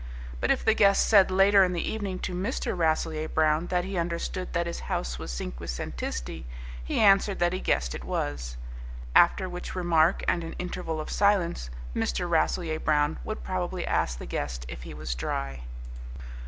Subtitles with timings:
[0.39, 2.75] But if the guest said later in the evening to Mr.
[2.75, 6.43] Rasselyer Brown that he understood that his house was cinquecentisti,
[6.83, 8.57] he answered that he guessed it was.
[9.15, 12.27] After which remark and an interval of silence, Mr.
[12.27, 15.65] Rasselyer Brown would probably ask the guest if he was dry.